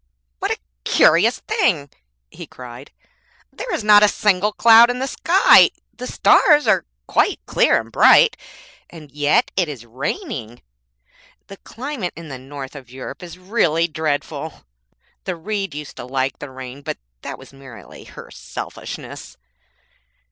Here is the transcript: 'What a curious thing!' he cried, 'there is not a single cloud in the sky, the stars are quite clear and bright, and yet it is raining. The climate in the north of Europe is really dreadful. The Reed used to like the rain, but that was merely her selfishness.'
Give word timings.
'What 0.39 0.49
a 0.49 0.57
curious 0.83 1.41
thing!' 1.41 1.91
he 2.31 2.47
cried, 2.47 2.89
'there 3.53 3.71
is 3.71 3.83
not 3.83 4.01
a 4.01 4.07
single 4.07 4.51
cloud 4.51 4.89
in 4.89 4.97
the 4.97 5.05
sky, 5.05 5.69
the 5.93 6.07
stars 6.07 6.65
are 6.65 6.87
quite 7.05 7.39
clear 7.45 7.79
and 7.79 7.91
bright, 7.91 8.35
and 8.89 9.11
yet 9.11 9.51
it 9.55 9.69
is 9.69 9.85
raining. 9.85 10.63
The 11.45 11.57
climate 11.57 12.13
in 12.15 12.29
the 12.29 12.39
north 12.39 12.75
of 12.75 12.89
Europe 12.89 13.21
is 13.21 13.37
really 13.37 13.87
dreadful. 13.87 14.65
The 15.25 15.35
Reed 15.35 15.75
used 15.75 15.97
to 15.97 16.05
like 16.05 16.39
the 16.39 16.49
rain, 16.49 16.81
but 16.81 16.97
that 17.21 17.37
was 17.37 17.53
merely 17.53 18.05
her 18.05 18.31
selfishness.' 18.31 19.37